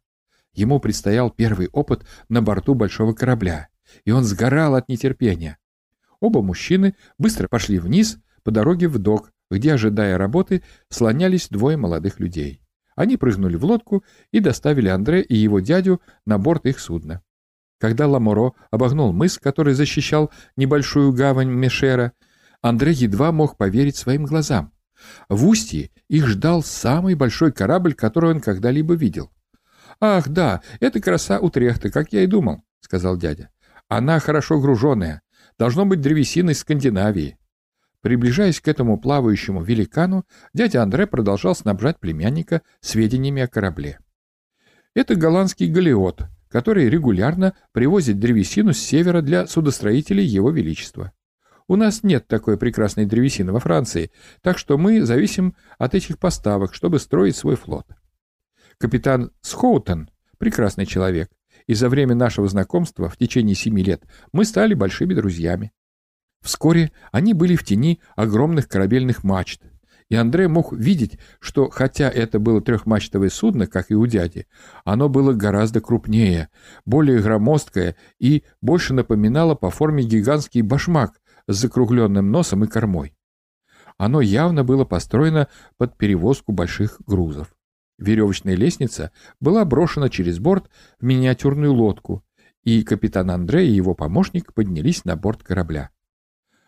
Ему 0.52 0.78
предстоял 0.78 1.32
первый 1.32 1.68
опыт 1.72 2.06
на 2.28 2.40
борту 2.40 2.76
большого 2.76 3.12
корабля, 3.12 3.70
и 4.04 4.12
он 4.12 4.22
сгорал 4.22 4.76
от 4.76 4.88
нетерпения. 4.88 5.58
Оба 6.20 6.42
мужчины 6.42 6.94
быстро 7.18 7.48
пошли 7.48 7.80
вниз 7.80 8.18
по 8.44 8.52
дороге 8.52 8.86
в 8.86 8.98
док, 8.98 9.32
где, 9.50 9.72
ожидая 9.72 10.16
работы, 10.16 10.62
слонялись 10.90 11.48
двое 11.48 11.76
молодых 11.76 12.20
людей. 12.20 12.62
Они 12.94 13.16
прыгнули 13.16 13.56
в 13.56 13.64
лодку 13.64 14.04
и 14.30 14.38
доставили 14.38 14.86
Андре 14.86 15.22
и 15.22 15.34
его 15.34 15.58
дядю 15.58 16.00
на 16.24 16.38
борт 16.38 16.66
их 16.66 16.78
судна. 16.78 17.20
Когда 17.82 18.06
Ламоро 18.06 18.52
обогнул 18.70 19.12
мыс, 19.12 19.40
который 19.40 19.74
защищал 19.74 20.30
небольшую 20.54 21.12
гавань 21.12 21.48
Мешера, 21.48 22.12
Андре 22.60 22.92
едва 22.92 23.32
мог 23.32 23.56
поверить 23.56 23.96
своим 23.96 24.22
глазам. 24.24 24.72
В 25.28 25.48
устье 25.48 25.90
их 26.06 26.28
ждал 26.28 26.62
самый 26.62 27.16
большой 27.16 27.50
корабль, 27.50 27.94
который 27.94 28.30
он 28.30 28.40
когда-либо 28.40 28.94
видел. 28.94 29.32
«Ах, 30.00 30.28
да, 30.28 30.62
это 30.78 31.00
краса 31.00 31.40
Утрехта, 31.40 31.90
как 31.90 32.12
я 32.12 32.22
и 32.22 32.28
думал»,— 32.28 32.62
сказал 32.80 33.16
дядя. 33.16 33.50
«Она 33.88 34.20
хорошо 34.20 34.60
груженная. 34.60 35.22
Должно 35.58 35.84
быть 35.84 36.00
древесина 36.00 36.50
из 36.50 36.60
Скандинавии». 36.60 37.36
Приближаясь 38.00 38.60
к 38.60 38.68
этому 38.68 38.96
плавающему 38.96 39.60
великану, 39.60 40.24
дядя 40.54 40.84
Андре 40.84 41.08
продолжал 41.08 41.56
снабжать 41.56 41.98
племянника 41.98 42.62
сведениями 42.80 43.42
о 43.42 43.48
корабле. 43.48 43.98
Это 44.94 45.16
голландский 45.16 45.66
галеот, 45.66 46.26
который 46.52 46.90
регулярно 46.90 47.54
привозит 47.72 48.20
древесину 48.20 48.74
с 48.74 48.78
севера 48.78 49.22
для 49.22 49.46
судостроителей 49.46 50.24
Его 50.24 50.50
Величества. 50.50 51.12
У 51.66 51.76
нас 51.76 52.02
нет 52.02 52.28
такой 52.28 52.58
прекрасной 52.58 53.06
древесины 53.06 53.52
во 53.52 53.58
Франции, 53.58 54.10
так 54.42 54.58
что 54.58 54.76
мы 54.76 55.02
зависим 55.02 55.56
от 55.78 55.94
этих 55.94 56.18
поставок, 56.18 56.74
чтобы 56.74 56.98
строить 56.98 57.36
свой 57.36 57.56
флот. 57.56 57.86
Капитан 58.76 59.30
Схоутон— 59.40 60.10
прекрасный 60.38 60.84
человек, 60.84 61.30
и 61.66 61.72
за 61.72 61.88
время 61.88 62.14
нашего 62.14 62.46
знакомства 62.48 63.08
в 63.08 63.16
течение 63.16 63.54
семи 63.54 63.82
лет 63.82 64.02
мы 64.32 64.44
стали 64.44 64.74
большими 64.74 65.14
друзьями. 65.14 65.72
Вскоре 66.42 66.92
они 67.12 67.32
были 67.32 67.56
в 67.56 67.64
тени 67.64 68.00
огромных 68.14 68.68
корабельных 68.68 69.24
мачт, 69.24 69.62
и 70.12 70.14
Андре 70.14 70.46
мог 70.46 70.74
видеть, 70.74 71.18
что 71.40 71.70
хотя 71.70 72.10
это 72.10 72.38
было 72.38 72.60
трехмачтовое 72.60 73.30
судно, 73.30 73.66
как 73.66 73.90
и 73.90 73.94
у 73.94 74.06
дяди, 74.06 74.46
оно 74.84 75.08
было 75.08 75.32
гораздо 75.32 75.80
крупнее, 75.80 76.50
более 76.84 77.22
громоздкое 77.22 77.96
и 78.18 78.44
больше 78.60 78.92
напоминало 78.92 79.54
по 79.54 79.70
форме 79.70 80.04
гигантский 80.04 80.60
башмак, 80.60 81.18
с 81.48 81.56
закругленным 81.56 82.30
носом 82.30 82.62
и 82.62 82.66
кормой. 82.66 83.16
Оно 83.96 84.20
явно 84.20 84.64
было 84.64 84.84
построено 84.84 85.48
под 85.78 85.96
перевозку 85.96 86.52
больших 86.52 87.00
грузов. 87.06 87.54
Веревочная 87.96 88.54
лестница 88.54 89.12
была 89.40 89.64
брошена 89.64 90.10
через 90.10 90.38
борт 90.38 90.68
в 91.00 91.04
миниатюрную 91.06 91.72
лодку, 91.72 92.22
и 92.64 92.82
капитан 92.82 93.30
Андрей 93.30 93.70
и 93.70 93.74
его 93.74 93.94
помощник 93.94 94.52
поднялись 94.52 95.06
на 95.06 95.16
борт 95.16 95.42
корабля. 95.42 95.88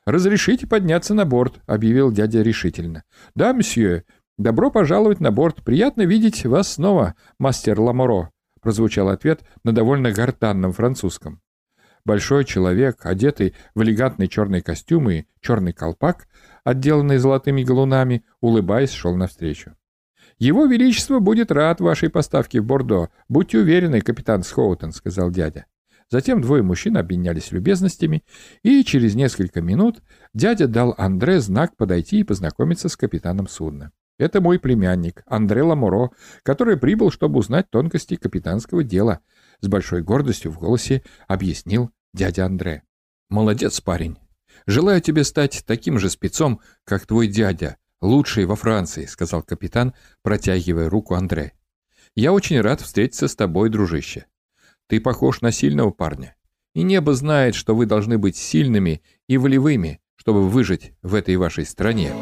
«Разрешите 0.06 0.66
подняться 0.66 1.14
на 1.14 1.24
борт»,— 1.24 1.60
объявил 1.66 2.12
дядя 2.12 2.42
решительно. 2.42 3.04
«Да, 3.34 3.54
мсье. 3.54 4.04
Добро 4.36 4.70
пожаловать 4.70 5.20
на 5.20 5.30
борт. 5.30 5.62
Приятно 5.64 6.02
видеть 6.02 6.44
вас 6.44 6.74
снова, 6.74 7.14
мастер 7.38 7.80
Ламоро»,— 7.80 8.30
прозвучал 8.60 9.08
ответ 9.08 9.42
на 9.62 9.72
довольно 9.72 10.12
гортанном 10.12 10.72
французском. 10.72 11.40
Большой 12.04 12.44
человек, 12.44 13.06
одетый 13.06 13.54
в 13.74 13.82
элегантный 13.82 14.28
черный 14.28 14.60
костюм 14.60 15.08
и 15.08 15.24
черный 15.40 15.72
колпак, 15.72 16.28
отделанный 16.62 17.16
золотыми 17.16 17.62
галунами, 17.62 18.24
улыбаясь, 18.42 18.92
шел 18.92 19.16
навстречу. 19.16 19.74
«Его 20.38 20.66
Величество 20.66 21.18
будет 21.18 21.50
рад 21.50 21.80
вашей 21.80 22.10
поставке 22.10 22.60
в 22.60 22.66
Бордо. 22.66 23.08
Будьте 23.30 23.58
уверены, 23.58 24.02
капитан 24.02 24.42
Схоутон»,— 24.42 24.92
сказал 24.92 25.30
дядя. 25.30 25.64
Затем 26.10 26.40
двое 26.40 26.62
мужчин 26.62 26.96
обменялись 26.96 27.50
любезностями, 27.52 28.22
и 28.62 28.84
через 28.84 29.14
несколько 29.14 29.60
минут 29.60 30.02
дядя 30.32 30.68
дал 30.68 30.94
Андре 30.98 31.40
знак 31.40 31.76
подойти 31.76 32.20
и 32.20 32.24
познакомиться 32.24 32.88
с 32.88 32.96
капитаном 32.96 33.48
судна. 33.48 33.92
«Это 34.16 34.40
мой 34.40 34.60
племянник, 34.60 35.22
Андре 35.26 35.62
Ламуро, 35.62 36.10
который 36.44 36.76
прибыл, 36.76 37.10
чтобы 37.10 37.38
узнать 37.38 37.68
тонкости 37.70 38.16
капитанского 38.16 38.84
дела», 38.84 39.20
с 39.60 39.66
большой 39.66 40.02
гордостью 40.02 40.52
в 40.52 40.58
голосе 40.58 41.02
объяснил 41.26 41.90
дядя 42.12 42.46
Андре. 42.46 42.82
«Молодец, 43.28 43.80
парень. 43.80 44.16
Желаю 44.66 45.00
тебе 45.00 45.24
стать 45.24 45.64
таким 45.66 45.98
же 45.98 46.10
спецом, 46.10 46.60
как 46.84 47.06
твой 47.06 47.26
дядя, 47.26 47.76
лучший 48.00 48.44
во 48.44 48.54
Франции», 48.54 49.06
сказал 49.06 49.42
капитан, 49.42 49.94
протягивая 50.22 50.88
руку 50.88 51.14
Андре. 51.14 51.52
«Я 52.14 52.32
очень 52.32 52.60
рад 52.60 52.80
встретиться 52.80 53.26
с 53.26 53.34
тобой, 53.34 53.68
дружище. 53.68 54.26
Ты 54.88 55.00
похож 55.00 55.40
на 55.40 55.52
сильного 55.52 55.90
парня. 55.90 56.36
И 56.74 56.82
небо 56.82 57.14
знает, 57.14 57.54
что 57.54 57.74
вы 57.74 57.86
должны 57.86 58.18
быть 58.18 58.36
сильными 58.36 59.02
и 59.28 59.38
волевыми, 59.38 60.00
чтобы 60.16 60.48
выжить 60.48 60.92
в 61.02 61.14
этой 61.14 61.36
вашей 61.36 61.64
стране». 61.64 62.12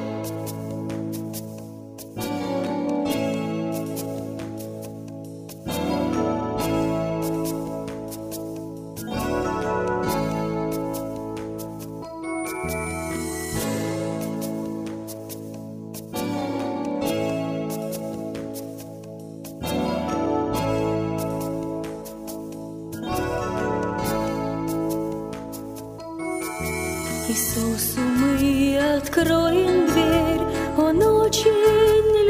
Иисусу 27.55 28.01
мы 28.01 28.97
откроем 28.97 29.87
дверь, 29.87 30.41
Он 30.79 31.03
очень 31.03 31.51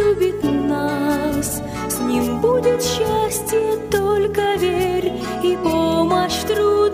любит 0.00 0.42
нас. 0.42 1.62
С 1.88 2.00
Ним 2.00 2.40
будет 2.40 2.82
счастье, 2.82 3.76
только 3.88 4.56
верь, 4.56 5.12
и 5.44 5.56
помощь 5.62 6.32
в 6.32 6.46
трудный 6.48 6.91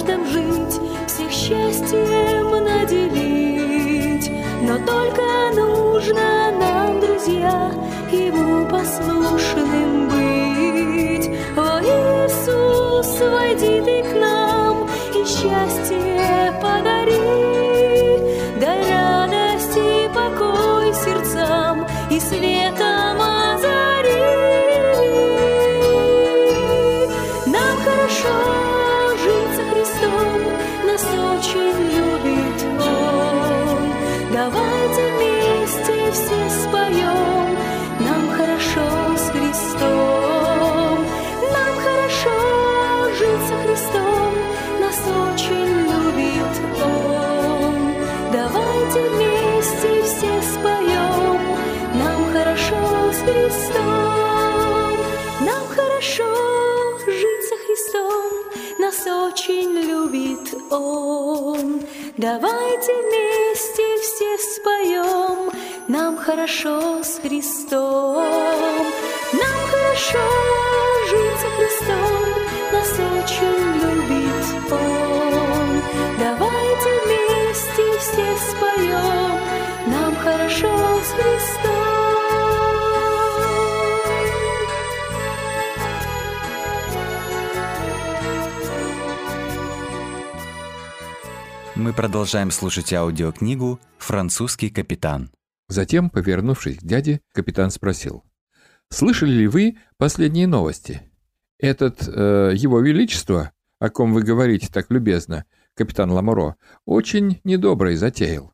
каждом 0.00 0.26
жить, 0.26 0.80
всех 1.06 1.30
счастьем 1.30 2.64
наделить. 2.64 4.30
Но 4.62 4.78
только 4.78 5.22
нужно 5.54 6.52
нам, 6.58 7.00
друзья, 7.00 7.72
Ему 8.10 8.66
послушным 8.68 10.08
быть. 10.08 11.30
О, 11.56 11.80
Иисус, 11.80 13.20
войди 13.20 13.80
ты 13.80 14.02
к 14.02 14.14
нам 14.18 14.88
и 15.14 15.24
счастье 15.24 16.52
подари. 16.60 17.20
Дай 18.60 18.90
радость 18.90 19.76
и 19.76 20.08
покой 20.14 20.92
сердцам 20.94 21.86
и 22.10 22.18
светом 22.18 22.49
Он. 60.70 61.82
Давайте 62.16 62.92
вместе 63.02 63.82
все 64.02 64.38
споем, 64.38 65.50
нам 65.88 66.16
хорошо 66.16 67.02
с 67.02 67.18
Христом. 67.18 68.22
Нам 69.32 69.60
хорошо 69.70 70.18
жить 71.08 71.40
со 71.40 71.48
Христом, 71.56 72.09
Мы 91.90 91.96
продолжаем 91.96 92.52
слушать 92.52 92.92
аудиокнигу 92.92 93.80
«Французский 93.98 94.70
капитан». 94.70 95.32
Затем, 95.66 96.08
повернувшись 96.08 96.78
к 96.78 96.84
дяде, 96.84 97.20
капитан 97.32 97.72
спросил. 97.72 98.22
«Слышали 98.90 99.32
ли 99.32 99.48
вы 99.48 99.76
последние 99.96 100.46
новости? 100.46 101.02
Этот, 101.58 102.06
э, 102.06 102.52
его 102.54 102.78
величество, 102.78 103.50
о 103.80 103.90
ком 103.90 104.14
вы 104.14 104.22
говорите 104.22 104.68
так 104.72 104.88
любезно, 104.92 105.46
капитан 105.74 106.12
Ламоро, 106.12 106.54
очень 106.84 107.40
недобрый 107.42 107.96
затеял. 107.96 108.52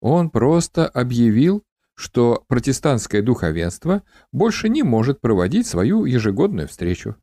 Он 0.00 0.28
просто 0.28 0.86
объявил, 0.86 1.64
что 1.94 2.44
протестантское 2.46 3.22
духовенство 3.22 4.02
больше 4.32 4.68
не 4.68 4.82
может 4.82 5.22
проводить 5.22 5.66
свою 5.66 6.04
ежегодную 6.04 6.68
встречу. 6.68 7.16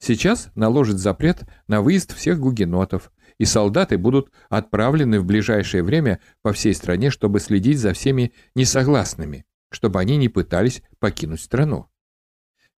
Сейчас 0.00 0.50
наложит 0.56 0.98
запрет 0.98 1.44
на 1.68 1.82
выезд 1.82 2.12
всех 2.16 2.40
гугенотов, 2.40 3.12
и 3.38 3.44
солдаты 3.44 3.98
будут 3.98 4.30
отправлены 4.48 5.20
в 5.20 5.24
ближайшее 5.24 5.82
время 5.82 6.20
по 6.42 6.52
всей 6.52 6.74
стране, 6.74 7.10
чтобы 7.10 7.40
следить 7.40 7.78
за 7.78 7.92
всеми 7.92 8.32
несогласными, 8.54 9.44
чтобы 9.70 10.00
они 10.00 10.16
не 10.16 10.28
пытались 10.28 10.82
покинуть 10.98 11.40
страну. 11.40 11.88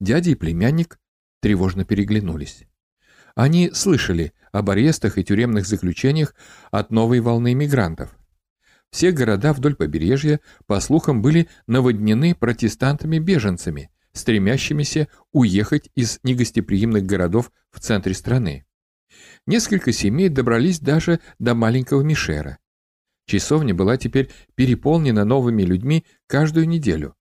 Дядя 0.01 0.31
и 0.31 0.35
племянник 0.35 0.99
тревожно 1.41 1.85
переглянулись. 1.85 2.65
Они 3.35 3.71
слышали 3.73 4.33
об 4.53 4.71
арестах 4.71 5.19
и 5.19 5.25
тюремных 5.25 5.67
заключениях 5.67 6.35
от 6.71 6.91
новой 6.91 7.21
волны 7.21 7.55
мигрантов. 7.55 8.17
Все 8.91 9.13
города 9.13 9.53
вдоль 9.53 9.75
побережья, 9.75 10.41
по 10.67 10.81
слухам, 10.81 11.21
были 11.21 11.49
наводнены 11.67 12.35
протестантами-беженцами, 12.35 13.91
стремящимися 14.13 15.09
уехать 15.33 15.91
из 15.95 16.19
негостеприимных 16.23 17.05
городов 17.05 17.53
в 17.71 17.81
центре 17.81 18.15
страны. 18.15 18.65
Несколько 19.47 19.93
семей 19.93 20.29
добрались 20.29 20.81
даже 20.81 21.21
до 21.39 21.55
маленького 21.55 22.03
Мишера. 22.03 22.59
Часовня 23.27 23.75
была 23.75 23.97
теперь 23.97 24.31
переполнена 24.55 25.25
новыми 25.25 25.63
людьми 25.63 26.05
каждую 26.27 26.69
неделю. 26.69 27.15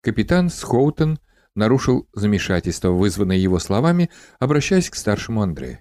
Капитан 0.00 0.50
Схоутон 0.50 1.18
нарушил 1.54 2.08
замешательство, 2.12 2.90
вызванное 2.90 3.36
его 3.36 3.58
словами, 3.58 4.10
обращаясь 4.38 4.90
к 4.90 4.94
старшему 4.94 5.42
Андрею. 5.42 5.78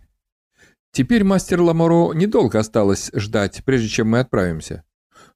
«Теперь 0.92 1.24
мастер 1.24 1.62
Ламоро 1.62 2.14
недолго 2.14 2.60
осталось 2.60 3.12
ждать, 3.14 3.64
прежде 3.66 3.90
чем 3.90 4.10
мы 4.10 4.20
отправимся. 4.20 4.84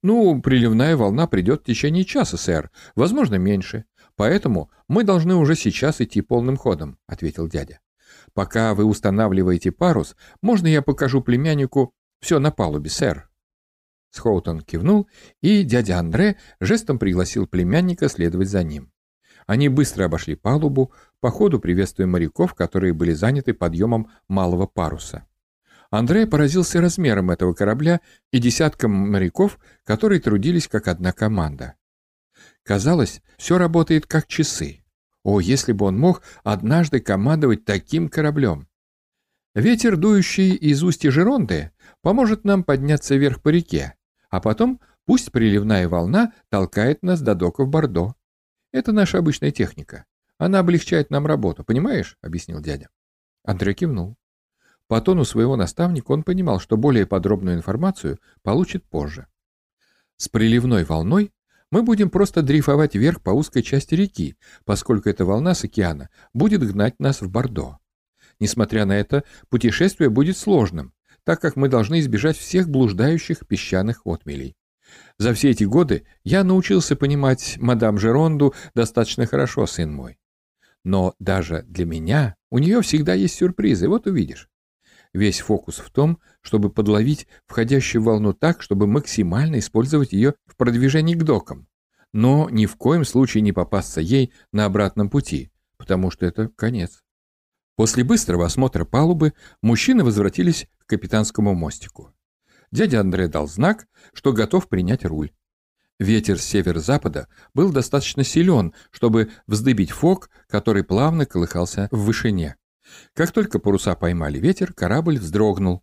Ну, 0.02 0.40
приливная 0.40 0.96
волна 0.96 1.26
придет 1.26 1.62
в 1.62 1.64
течение 1.64 2.04
часа, 2.04 2.36
сэр, 2.36 2.70
возможно, 2.94 3.34
меньше. 3.34 3.84
Поэтому 4.16 4.70
мы 4.88 5.04
должны 5.04 5.34
уже 5.34 5.54
сейчас 5.54 6.00
идти 6.00 6.22
полным 6.22 6.56
ходом»,— 6.56 6.98
ответил 7.06 7.46
дядя. 7.48 7.80
Пока 8.34 8.74
вы 8.74 8.84
устанавливаете 8.84 9.72
парус, 9.72 10.16
можно 10.42 10.66
я 10.66 10.82
покажу 10.82 11.20
племяннику 11.22 11.94
все 12.20 12.38
на 12.38 12.50
палубе, 12.50 12.90
сэр?» 12.90 13.28
Схоутон 14.10 14.60
кивнул, 14.60 15.08
и 15.40 15.62
дядя 15.62 15.98
Андре 15.98 16.36
жестом 16.60 16.98
пригласил 16.98 17.46
племянника 17.46 18.08
следовать 18.08 18.48
за 18.48 18.62
ним. 18.62 18.92
Они 19.46 19.68
быстро 19.68 20.04
обошли 20.04 20.34
палубу, 20.34 20.92
по 21.20 21.30
ходу 21.30 21.60
приветствуя 21.60 22.06
моряков, 22.06 22.54
которые 22.54 22.92
были 22.92 23.12
заняты 23.12 23.54
подъемом 23.54 24.10
малого 24.28 24.66
паруса. 24.66 25.26
Андре 25.90 26.26
поразился 26.26 26.80
размером 26.80 27.30
этого 27.30 27.52
корабля 27.52 28.00
и 28.30 28.38
десяткам 28.38 28.92
моряков, 28.92 29.58
которые 29.84 30.20
трудились 30.20 30.68
как 30.68 30.86
одна 30.86 31.12
команда. 31.12 31.74
Казалось, 32.62 33.22
все 33.38 33.58
работает 33.58 34.06
как 34.06 34.26
часы. 34.26 34.79
О, 35.22 35.40
если 35.40 35.72
бы 35.72 35.86
он 35.86 35.98
мог 35.98 36.22
однажды 36.44 37.00
командовать 37.00 37.64
таким 37.64 38.08
кораблем! 38.08 38.68
Ветер, 39.54 39.96
дующий 39.96 40.54
из 40.54 40.82
устья 40.82 41.10
Жеронды, 41.10 41.72
поможет 42.02 42.44
нам 42.44 42.62
подняться 42.62 43.16
вверх 43.16 43.42
по 43.42 43.48
реке, 43.48 43.94
а 44.30 44.40
потом 44.40 44.80
пусть 45.06 45.32
приливная 45.32 45.88
волна 45.88 46.32
толкает 46.48 47.02
нас 47.02 47.20
до 47.20 47.34
доков 47.34 47.68
Бордо. 47.68 48.14
Это 48.72 48.92
наша 48.92 49.18
обычная 49.18 49.50
техника. 49.50 50.04
Она 50.38 50.60
облегчает 50.60 51.10
нам 51.10 51.26
работу, 51.26 51.64
понимаешь?— 51.64 52.16
объяснил 52.22 52.60
дядя. 52.60 52.88
Андрей 53.44 53.74
кивнул. 53.74 54.16
По 54.86 55.00
тону 55.00 55.24
своего 55.24 55.56
наставника 55.56 56.12
он 56.12 56.22
понимал, 56.22 56.60
что 56.60 56.76
более 56.76 57.06
подробную 57.06 57.56
информацию 57.56 58.18
получит 58.42 58.84
позже. 58.84 59.26
С 60.16 60.28
приливной 60.28 60.84
волной 60.84 61.32
мы 61.70 61.82
будем 61.82 62.10
просто 62.10 62.42
дрейфовать 62.42 62.94
вверх 62.94 63.22
по 63.22 63.30
узкой 63.30 63.62
части 63.62 63.94
реки, 63.94 64.36
поскольку 64.64 65.08
эта 65.08 65.24
волна 65.24 65.54
с 65.54 65.64
океана 65.64 66.10
будет 66.34 66.66
гнать 66.66 66.98
нас 66.98 67.20
в 67.20 67.30
Бордо. 67.30 67.78
Несмотря 68.40 68.84
на 68.86 68.98
это, 68.98 69.24
путешествие 69.48 70.10
будет 70.10 70.36
сложным, 70.36 70.92
так 71.24 71.40
как 71.40 71.56
мы 71.56 71.68
должны 71.68 72.00
избежать 72.00 72.36
всех 72.36 72.68
блуждающих 72.68 73.46
песчаных 73.46 74.06
отмелей. 74.06 74.56
За 75.18 75.32
все 75.34 75.50
эти 75.50 75.64
годы 75.64 76.04
я 76.24 76.42
научился 76.42 76.96
понимать 76.96 77.56
мадам 77.58 77.98
Жеронду 77.98 78.54
достаточно 78.74 79.26
хорошо, 79.26 79.66
сын 79.66 79.92
мой. 79.92 80.18
Но 80.82 81.14
даже 81.18 81.62
для 81.68 81.84
меня 81.84 82.34
у 82.50 82.58
нее 82.58 82.80
всегда 82.80 83.14
есть 83.14 83.36
сюрпризы, 83.36 83.88
вот 83.88 84.06
увидишь. 84.06 84.49
Весь 85.12 85.40
фокус 85.40 85.78
в 85.78 85.90
том, 85.90 86.18
чтобы 86.40 86.70
подловить 86.70 87.26
входящую 87.46 88.02
волну 88.02 88.32
так, 88.32 88.62
чтобы 88.62 88.86
максимально 88.86 89.58
использовать 89.58 90.12
ее 90.12 90.34
в 90.46 90.56
продвижении 90.56 91.14
к 91.14 91.24
докам. 91.24 91.66
Но 92.12 92.48
ни 92.50 92.66
в 92.66 92.76
коем 92.76 93.04
случае 93.04 93.42
не 93.42 93.52
попасться 93.52 94.00
ей 94.00 94.32
на 94.52 94.64
обратном 94.64 95.10
пути, 95.10 95.50
потому 95.76 96.10
что 96.10 96.26
это 96.26 96.48
конец. 96.48 97.02
После 97.76 98.04
быстрого 98.04 98.46
осмотра 98.46 98.84
палубы 98.84 99.32
мужчины 99.62 100.04
возвратились 100.04 100.68
к 100.78 100.90
капитанскому 100.90 101.54
мостику. 101.54 102.12
Дядя 102.70 103.00
Андре 103.00 103.26
дал 103.26 103.48
знак, 103.48 103.86
что 104.12 104.32
готов 104.32 104.68
принять 104.68 105.04
руль. 105.04 105.32
Ветер 105.98 106.38
с 106.38 106.44
северо-запада 106.44 107.28
был 107.52 107.72
достаточно 107.72 108.22
силен, 108.22 108.74
чтобы 108.90 109.30
вздыбить 109.46 109.90
фок, 109.90 110.30
который 110.46 110.84
плавно 110.84 111.26
колыхался 111.26 111.88
в 111.90 112.04
вышине. 112.04 112.56
Как 113.14 113.32
только 113.32 113.58
паруса 113.58 113.94
поймали 113.94 114.38
ветер, 114.38 114.72
корабль 114.72 115.18
вздрогнул. 115.18 115.82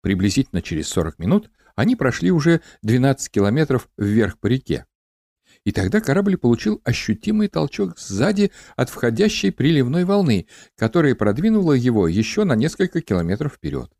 Приблизительно 0.00 0.62
через 0.62 0.88
40 0.88 1.18
минут 1.18 1.50
они 1.74 1.96
прошли 1.96 2.30
уже 2.30 2.60
12 2.82 3.30
километров 3.30 3.88
вверх 3.96 4.38
по 4.38 4.46
реке. 4.46 4.86
И 5.64 5.72
тогда 5.72 6.00
корабль 6.00 6.36
получил 6.36 6.80
ощутимый 6.84 7.48
толчок 7.48 7.98
сзади 7.98 8.52
от 8.76 8.90
входящей 8.90 9.52
приливной 9.52 10.04
волны, 10.04 10.46
которая 10.76 11.14
продвинула 11.14 11.72
его 11.72 12.08
еще 12.08 12.44
на 12.44 12.54
несколько 12.54 13.00
километров 13.00 13.54
вперед. 13.54 13.92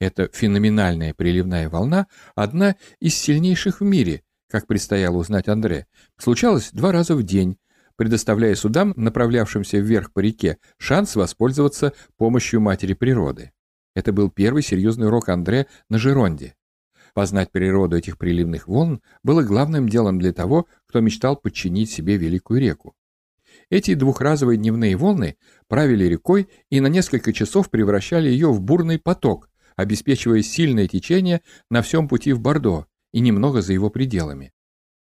Эта 0.00 0.28
феноменальная 0.32 1.14
приливная 1.14 1.68
волна– 1.68 2.06
одна 2.34 2.76
из 3.00 3.16
сильнейших 3.16 3.80
в 3.80 3.84
мире, 3.84 4.22
как 4.48 4.66
предстояло 4.66 5.16
узнать 5.16 5.48
Андре, 5.48 5.86
случалась 6.18 6.70
два 6.72 6.92
раза 6.92 7.16
в 7.16 7.22
день, 7.22 7.58
предоставляя 7.98 8.54
судам, 8.54 8.94
направлявшимся 8.96 9.78
вверх 9.78 10.12
по 10.12 10.20
реке, 10.20 10.58
шанс 10.78 11.16
воспользоваться 11.16 11.92
помощью 12.16 12.60
матери 12.60 12.94
природы. 12.94 13.50
Это 13.94 14.12
был 14.12 14.30
первый 14.30 14.62
серьезный 14.62 15.08
урок 15.08 15.28
Андре 15.28 15.66
на 15.90 15.98
Жеронде. 15.98 16.54
Познать 17.12 17.50
природу 17.50 17.96
этих 17.96 18.16
приливных 18.16 18.68
волн 18.68 19.02
было 19.24 19.42
главным 19.42 19.88
делом 19.88 20.20
для 20.20 20.32
того, 20.32 20.68
кто 20.86 21.00
мечтал 21.00 21.34
подчинить 21.36 21.90
себе 21.90 22.16
великую 22.16 22.60
реку. 22.60 22.94
Эти 23.68 23.94
двухразовые 23.94 24.58
дневные 24.58 24.96
волны 24.96 25.36
правили 25.66 26.04
рекой 26.04 26.48
и 26.70 26.80
на 26.80 26.86
несколько 26.86 27.32
часов 27.32 27.68
превращали 27.68 28.28
ее 28.28 28.52
в 28.52 28.60
бурный 28.60 29.00
поток, 29.00 29.50
обеспечивая 29.74 30.42
сильное 30.42 30.86
течение 30.86 31.40
на 31.68 31.82
всем 31.82 32.06
пути 32.06 32.32
в 32.32 32.40
Бордо 32.40 32.86
и 33.12 33.18
немного 33.18 33.60
за 33.60 33.72
его 33.72 33.90
пределами. 33.90 34.52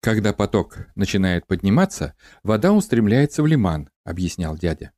Когда 0.02 0.32
поток 0.32 0.88
начинает 0.96 1.46
подниматься, 1.46 2.14
вода 2.42 2.72
устремляется 2.72 3.40
в 3.40 3.46
лиман, 3.46 3.88
объяснял 4.02 4.56
дядя. 4.58 4.90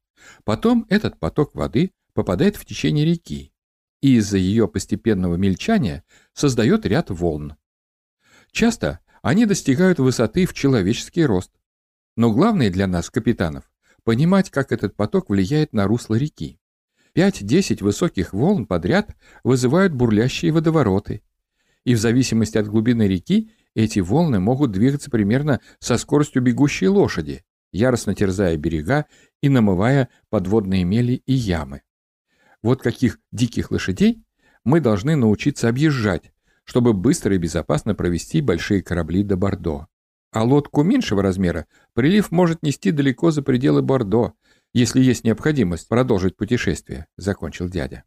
Потом 0.45 0.87
этот 0.89 1.21
поток 1.21 1.55
воды 1.55 1.93
попадает 2.15 2.57
в 2.57 2.65
течение 2.65 3.05
реки 3.05 3.53
и 4.01 4.17
из-за 4.17 4.39
ее 4.39 4.67
постепенного 4.67 5.37
мельчания 5.37 6.05
создает 6.33 6.87
ряд 6.87 7.11
волн. 7.11 7.57
Часто 8.51 9.01
они 9.21 9.45
достигают 9.45 9.99
высоты 9.99 10.47
в 10.47 10.55
человеческий 10.55 11.25
рост. 11.25 11.51
Но 12.17 12.31
главное 12.31 12.71
для 12.71 12.87
нас, 12.87 13.09
капитанов, 13.09 13.65
понимать, 14.05 14.51
как 14.51 14.73
этот 14.73 14.97
поток 14.97 15.29
влияет 15.29 15.75
на 15.75 15.87
русло 15.87 16.15
реки. 16.15 16.61
5-10 17.15 17.83
высоких 17.83 18.33
волн 18.33 18.67
подряд 18.67 19.17
вызывают 19.43 19.93
бурлящие 19.93 20.53
водовороты. 20.53 21.23
И 21.85 21.95
в 21.95 21.99
зависимости 21.99 22.57
от 22.57 22.67
глубины 22.67 23.09
реки 23.09 23.51
эти 23.75 23.99
волны 24.01 24.41
могут 24.41 24.73
двигаться 24.73 25.11
примерно 25.11 25.61
со 25.79 25.97
скоростью 25.99 26.43
бегущей 26.43 26.87
лошади, 26.87 27.45
яростно 27.73 28.15
терзая 28.15 28.57
берега 28.57 29.07
и 29.43 29.49
намывая 29.49 30.09
подводные 30.31 30.85
мели 30.85 31.23
и 31.27 31.33
ямы. 31.33 31.83
Вот 32.63 32.83
каких 32.83 33.19
диких 33.33 33.71
лошадей 33.71 34.23
мы 34.65 34.81
должны 34.81 35.17
научиться 35.17 35.69
объезжать, 35.69 36.33
чтобы 36.65 36.95
быстро 36.95 37.35
и 37.35 37.39
безопасно 37.39 37.95
провести 37.95 38.41
большие 38.41 38.83
корабли 38.83 39.23
до 39.23 39.37
Бордо. 39.37 39.89
А 40.33 40.43
лодку 40.43 40.83
меньшего 40.83 41.23
размера 41.23 41.67
прилив 41.93 42.31
может 42.31 42.63
нести 42.63 42.91
далеко 42.91 43.31
за 43.31 43.43
пределы 43.43 43.83
Бордо, 43.83 44.35
если 44.73 45.01
есть 45.01 45.25
необходимость 45.25 45.89
продолжить 45.89 46.37
путешествие»,— 46.37 47.07
закончил 47.17 47.69
дядя. 47.69 48.05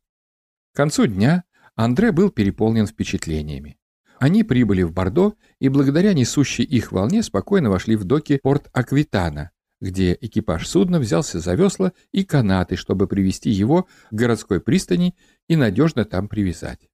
К 0.74 0.78
концу 0.78 1.08
дня 1.08 1.46
Андре 1.76 2.12
был 2.12 2.30
переполнен 2.30 2.86
впечатлениями. 2.86 3.78
Они 4.20 4.44
прибыли 4.44 4.82
в 4.82 4.92
Бордо 4.92 5.36
и 5.60 5.70
благодаря 5.70 6.14
несущей 6.14 6.64
их 6.64 6.92
волне 6.92 7.22
спокойно 7.22 7.70
вошли 7.70 7.96
в 7.96 8.04
доки 8.04 8.40
порт 8.42 8.68
Аквитана, 8.74 9.52
где 9.80 10.18
экипаж 10.20 10.68
судна 10.68 11.00
взялся 11.00 11.40
за 11.40 11.54
весла 11.54 11.94
и 12.12 12.24
канаты, 12.24 12.76
чтобы 12.76 13.08
привести 13.08 13.52
его 13.52 13.84
к 13.84 14.14
городской 14.14 14.60
пристани 14.60 15.16
и 15.48 15.56
надежно 15.56 16.04
там 16.04 16.28
привязать. 16.28 16.90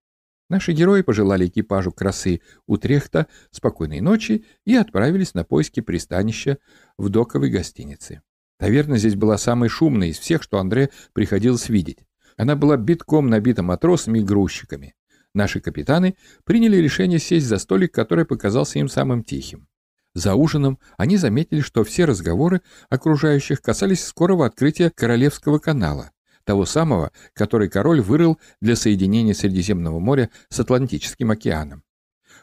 Наши 0.50 0.74
герои 0.74 1.02
пожелали 1.02 1.48
экипажу 1.48 1.94
красы 1.94 2.42
Утрехта 2.68 3.28
спокойной 3.52 4.02
ночи 4.02 4.46
и 4.66 4.76
отправились 4.76 5.34
на 5.34 5.46
поиски 5.46 5.80
пристанища 5.80 6.58
в 6.98 7.08
доковой 7.08 7.50
гостинице. 7.50 8.22
Таверна 8.60 8.98
здесь 8.98 9.16
была 9.16 9.38
самой 9.38 9.70
шумной 9.70 10.10
из 10.10 10.20
всех, 10.20 10.44
что 10.44 10.60
Андре 10.60 10.90
приходилось 11.14 11.70
видеть. 11.70 12.00
Она 12.36 12.56
была 12.56 12.76
битком 12.76 13.30
набита 13.30 13.64
матросами 13.64 14.20
и 14.20 14.24
грузчиками. 14.24 14.94
Наши 15.34 15.60
капитаны 15.60 16.15
приняли 16.43 16.78
решение 16.78 17.19
сесть 17.19 17.48
за 17.48 17.58
столик, 17.58 17.93
который 17.93 18.26
показался 18.26 18.80
им 18.80 18.88
самым 18.88 19.24
тихим. 19.24 19.67
За 20.13 20.36
ужином 20.36 20.78
они 20.98 21.17
заметили, 21.17 21.62
что 21.62 21.84
все 21.84 22.06
разговоры 22.06 22.62
окружающих 22.89 23.62
касались 23.62 24.06
скорого 24.06 24.46
открытия 24.46 24.91
Королевского 24.91 25.58
канала, 25.58 26.12
того 26.43 26.65
самого, 26.65 27.12
который 27.34 27.67
король 27.67 28.02
вырыл 28.02 28.39
для 28.62 28.76
соединения 28.76 29.34
Средиземного 29.34 30.00
моря 30.00 30.30
с 30.50 30.60
Атлантическим 30.60 31.32
океаном. 31.32 31.84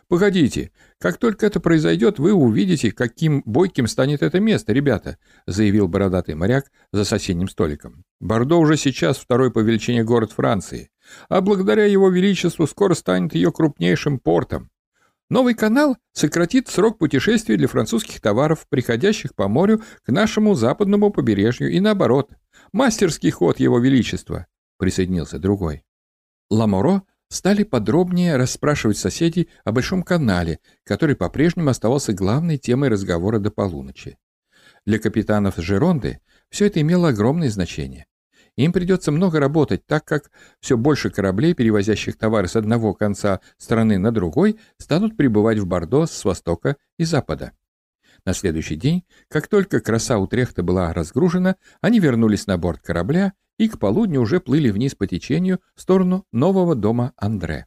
«Погодите, 0.08 0.72
как 0.98 1.18
только 1.18 1.46
это 1.46 1.60
произойдет, 1.60 2.18
вы 2.18 2.32
увидите, 2.32 2.90
каким 2.90 3.42
бойким 3.46 3.86
станет 3.86 4.22
это 4.22 4.40
место, 4.40 4.72
ребята», 4.72 5.18
заявил 5.46 5.86
бородатый 5.86 6.34
моряк 6.34 6.72
за 6.92 7.04
соседним 7.04 7.48
столиком. 7.48 8.04
«Бордо 8.18 8.58
уже 8.58 8.76
сейчас 8.76 9.18
второй 9.18 9.52
по 9.52 9.60
величине 9.60 10.02
город 10.02 10.32
Франции, 10.32 10.89
а 11.28 11.40
благодаря 11.40 11.84
его 11.84 12.08
величеству 12.08 12.66
скоро 12.66 12.94
станет 12.94 13.34
ее 13.34 13.52
крупнейшим 13.52 14.18
портом. 14.18 14.70
Новый 15.30 15.54
канал 15.54 15.96
сократит 16.12 16.68
срок 16.68 16.98
путешествий 16.98 17.56
для 17.56 17.68
французских 17.68 18.20
товаров, 18.20 18.66
приходящих 18.68 19.34
по 19.36 19.46
морю 19.46 19.80
к 20.04 20.10
нашему 20.10 20.54
западному 20.54 21.10
побережью 21.10 21.70
и 21.70 21.78
наоборот. 21.78 22.32
Мастерский 22.72 23.30
ход 23.30 23.60
его 23.60 23.78
величества», 23.78 24.46
присоединился 24.76 25.38
другой. 25.38 25.84
Ламоро 26.50 27.02
стали 27.28 27.62
подробнее 27.62 28.36
расспрашивать 28.36 28.98
соседей 28.98 29.48
о 29.64 29.70
Большом 29.70 30.02
канале, 30.02 30.58
который 30.82 31.14
по-прежнему 31.14 31.70
оставался 31.70 32.12
главной 32.12 32.58
темой 32.58 32.88
разговора 32.88 33.38
до 33.38 33.52
полуночи. 33.52 34.18
Для 34.84 34.98
капитанов 34.98 35.56
Жеронды 35.58 36.20
все 36.48 36.66
это 36.66 36.80
имело 36.80 37.10
огромное 37.10 37.50
значение. 37.50 38.06
Им 38.56 38.72
придется 38.72 39.12
много 39.12 39.40
работать, 39.40 39.86
так 39.86 40.04
как 40.04 40.30
все 40.60 40.76
больше 40.76 41.10
кораблей, 41.10 41.54
перевозящих 41.54 42.16
товары 42.16 42.48
с 42.48 42.56
одного 42.56 42.94
конца 42.94 43.40
страны 43.56 43.98
на 43.98 44.12
другой, 44.12 44.58
станут 44.78 45.16
прибывать 45.16 45.58
в 45.58 45.66
Бордо 45.66 46.06
с 46.06 46.24
востока 46.24 46.76
и 46.98 47.04
запада. 47.04 47.52
На 48.24 48.34
следующий 48.34 48.76
день, 48.76 49.04
как 49.28 49.48
только 49.48 49.80
краса 49.80 50.18
Утрехта 50.18 50.62
была 50.62 50.92
разгружена, 50.92 51.56
они 51.80 52.00
вернулись 52.00 52.46
на 52.46 52.58
борт 52.58 52.80
корабля 52.80 53.32
и 53.58 53.68
к 53.68 53.78
полудню 53.78 54.20
уже 54.20 54.40
плыли 54.40 54.70
вниз 54.70 54.94
по 54.94 55.06
течению 55.06 55.60
в 55.74 55.80
сторону 55.80 56.26
нового 56.32 56.74
дома 56.74 57.12
Андре. 57.16 57.66